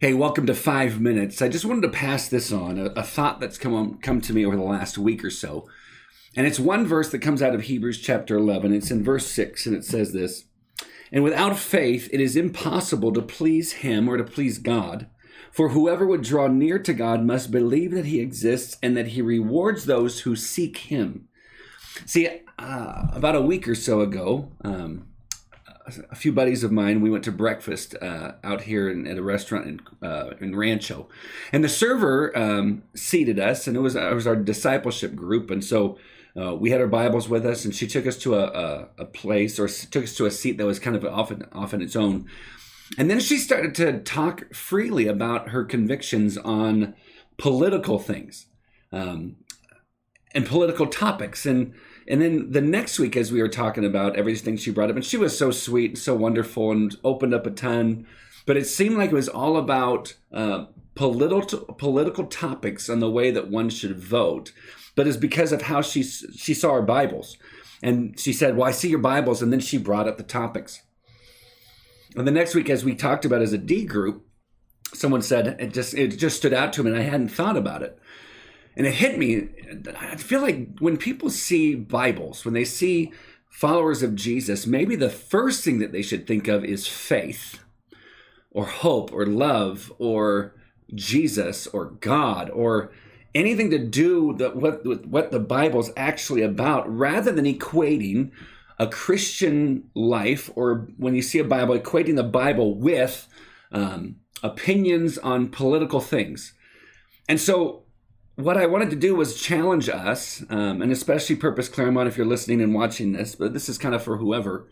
[0.00, 1.42] Hey, welcome to Five Minutes.
[1.42, 4.32] I just wanted to pass this on, a, a thought that's come on, come to
[4.32, 5.68] me over the last week or so.
[6.36, 8.72] And it's one verse that comes out of Hebrews chapter 11.
[8.72, 10.44] It's in verse 6, and it says this
[11.10, 15.08] And without faith, it is impossible to please him or to please God.
[15.50, 19.20] For whoever would draw near to God must believe that he exists and that he
[19.20, 21.26] rewards those who seek him.
[22.06, 25.08] See, uh, about a week or so ago, um,
[26.10, 29.22] a few buddies of mine, we went to breakfast uh, out here in, at a
[29.22, 31.08] restaurant in, uh, in Rancho,
[31.52, 35.64] and the server um, seated us, and it was it was our discipleship group, and
[35.64, 35.98] so
[36.40, 39.04] uh, we had our Bibles with us, and she took us to a, a, a,
[39.04, 41.32] place or took us to a seat that was kind of off
[41.74, 42.26] on its own,
[42.96, 46.94] and then she started to talk freely about her convictions on
[47.36, 48.46] political things
[48.92, 49.36] um,
[50.34, 51.74] and political topics, and
[52.08, 55.04] and then the next week, as we were talking about everything she brought up, and
[55.04, 58.06] she was so sweet and so wonderful and opened up a ton,
[58.46, 63.30] but it seemed like it was all about uh, political political topics and the way
[63.30, 64.52] that one should vote.
[64.96, 67.36] But it's because of how she she saw our Bibles,
[67.82, 70.80] and she said, "Well, I see your Bibles," and then she brought up the topics.
[72.16, 74.26] And the next week, as we talked about as a D group,
[74.94, 77.82] someone said it just it just stood out to me, and I hadn't thought about
[77.82, 77.98] it
[78.76, 79.48] and it hit me.
[79.96, 83.12] I feel like when people see Bibles, when they see
[83.48, 87.60] followers of Jesus, maybe the first thing that they should think of is faith
[88.50, 90.54] or hope or love or
[90.94, 92.92] Jesus or God or
[93.34, 98.30] anything to do what with what the Bible's actually about rather than equating
[98.78, 103.28] a Christian life or when you see a Bible equating the Bible with
[103.72, 106.54] um, opinions on political things.
[107.28, 107.82] And so
[108.38, 112.24] what I wanted to do was challenge us, um, and especially Purpose Claremont, if you're
[112.24, 114.68] listening and watching this, but this is kind of for whoever.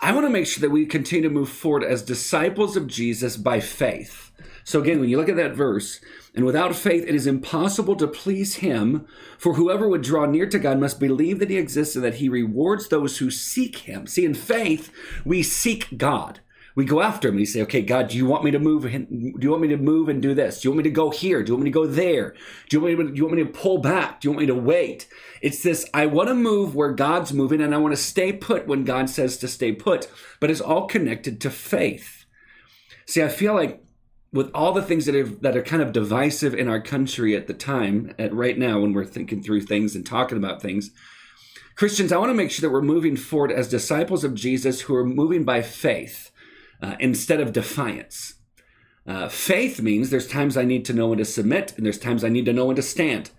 [0.00, 3.36] I want to make sure that we continue to move forward as disciples of Jesus
[3.36, 4.30] by faith.
[4.62, 6.00] So, again, when you look at that verse,
[6.32, 10.58] and without faith it is impossible to please him, for whoever would draw near to
[10.58, 14.06] God must believe that he exists and that he rewards those who seek him.
[14.06, 14.92] See, in faith,
[15.24, 16.38] we seek God
[16.76, 18.82] we go after him and we say, okay, God, do you want me to move?
[18.82, 20.60] Do you want me to move and do this?
[20.60, 21.42] Do you want me to go here?
[21.42, 22.36] Do you want me to go there?
[22.68, 24.20] Do you want me to, do you want me to pull back?
[24.20, 25.08] Do you want me to wait?
[25.40, 28.66] It's this, I want to move where God's moving and I want to stay put
[28.66, 32.26] when God says to stay put, but it's all connected to faith.
[33.06, 33.82] See, I feel like
[34.30, 37.46] with all the things that are that are kind of divisive in our country at
[37.46, 40.90] the time, at right now when we're thinking through things and talking about things,
[41.74, 44.94] Christians, I want to make sure that we're moving forward as disciples of Jesus who
[44.94, 46.32] are moving by faith
[46.82, 48.34] uh, instead of defiance.
[49.06, 52.24] Uh, faith means there's times I need to know when to submit, and there's times
[52.24, 53.30] I need to know when to stand.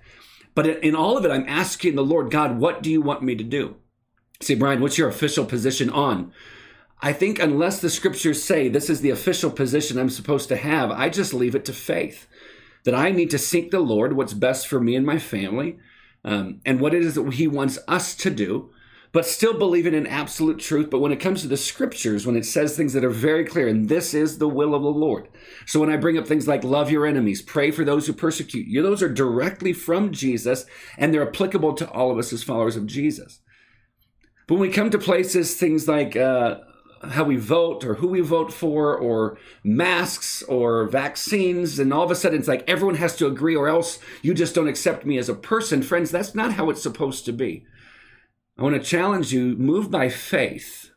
[0.56, 3.36] But in all of it, I'm asking the Lord, God, what do you want me
[3.36, 3.76] to do?
[4.42, 6.32] Say, Brian, what's your official position on?
[7.02, 10.90] I think unless the scriptures say this is the official position I'm supposed to have,
[10.90, 12.28] I just leave it to faith.
[12.86, 15.78] That I need to seek the Lord, what's best for me and my family,
[16.24, 18.72] um, and what it is that He wants us to do
[19.18, 20.92] but still believing in absolute truth.
[20.92, 23.68] But when it comes to the scriptures, when it says things that are very clear,
[23.68, 25.28] and this is the will of the Lord.
[25.66, 28.68] So when I bring up things like love your enemies, pray for those who persecute
[28.68, 30.68] you, those are directly from Jesus,
[31.00, 33.40] and they're applicable to all of us as followers of Jesus.
[34.46, 36.60] But when we come to places, things like uh,
[37.02, 42.12] how we vote or who we vote for or masks or vaccines and all of
[42.12, 45.18] a sudden it's like everyone has to agree or else you just don't accept me
[45.18, 47.66] as a person friends that's not how it's supposed to be
[48.58, 50.92] I want to challenge you move by faith.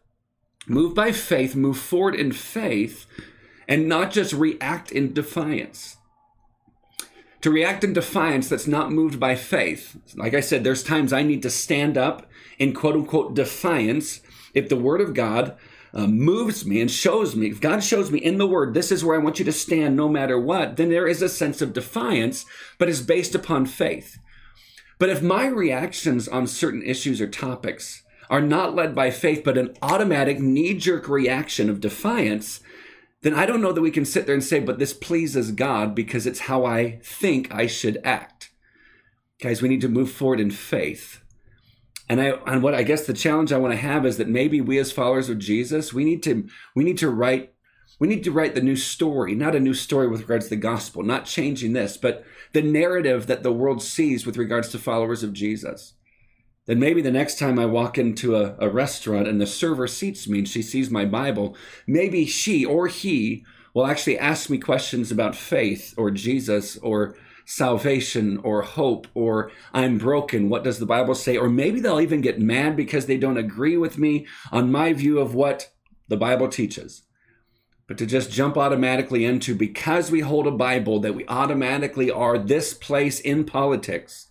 [0.66, 3.06] Move by faith, move forward in faith,
[3.68, 5.96] and not just react in defiance.
[7.42, 9.96] To react in defiance that's not moved by faith.
[10.14, 14.20] Like I said, there's times I need to stand up in quote unquote defiance
[14.54, 15.56] if the word of God
[15.92, 19.04] uh, moves me and shows me, if God shows me in the word, this is
[19.04, 21.72] where I want you to stand no matter what, then there is a sense of
[21.72, 22.46] defiance,
[22.78, 24.18] but it's based upon faith.
[25.00, 29.56] But if my reactions on certain issues or topics are not led by faith, but
[29.56, 32.60] an automatic knee jerk reaction of defiance,
[33.22, 35.94] then I don't know that we can sit there and say, but this pleases God
[35.94, 38.50] because it's how I think I should act.
[39.40, 41.22] Guys, we need to move forward in faith.
[42.06, 44.60] And I and what I guess the challenge I want to have is that maybe
[44.60, 47.54] we as followers of Jesus, we need to we need to write
[47.98, 50.56] we need to write the new story, not a new story with regards to the
[50.56, 55.22] gospel, not changing this, but the narrative that the world sees with regards to followers
[55.22, 55.94] of Jesus.
[56.66, 60.28] Then maybe the next time I walk into a, a restaurant and the server seats
[60.28, 61.56] me and she sees my Bible,
[61.86, 63.44] maybe she or he
[63.74, 69.98] will actually ask me questions about faith or Jesus or salvation or hope or I'm
[69.98, 70.48] broken.
[70.48, 71.36] What does the Bible say?
[71.36, 75.18] Or maybe they'll even get mad because they don't agree with me on my view
[75.18, 75.72] of what
[76.08, 77.02] the Bible teaches.
[77.90, 82.38] But to just jump automatically into because we hold a Bible that we automatically are
[82.38, 84.28] this place in politics.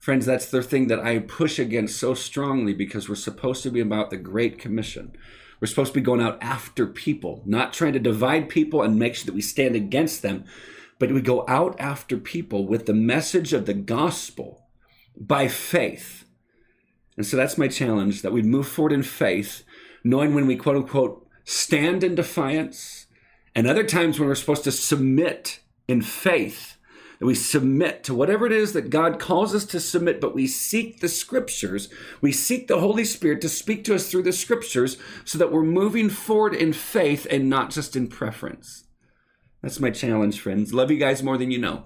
[0.00, 3.78] Friends, that's the thing that I push against so strongly because we're supposed to be
[3.78, 5.12] about the Great Commission.
[5.60, 9.14] We're supposed to be going out after people, not trying to divide people and make
[9.14, 10.44] sure that we stand against them,
[10.98, 14.66] but we go out after people with the message of the gospel
[15.16, 16.24] by faith.
[17.16, 19.62] And so that's my challenge that we move forward in faith,
[20.02, 23.06] knowing when we quote unquote stand in defiance,
[23.54, 26.76] and other times when we're supposed to submit in faith,
[27.18, 30.46] that we submit to whatever it is that God calls us to submit, but we
[30.46, 31.88] seek the scriptures.
[32.20, 35.62] We seek the Holy Spirit to speak to us through the scriptures so that we're
[35.62, 38.84] moving forward in faith and not just in preference.
[39.62, 40.74] That's my challenge, friends.
[40.74, 41.84] Love you guys more than you know.